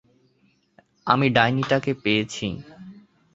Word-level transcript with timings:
আমি 1.07 1.27
ডাইনি 1.29 1.63
টাকে 1.63 1.91
পেয়েছি! 2.03 2.47